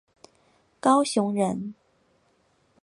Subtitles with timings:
[0.79, 1.75] 高雄人。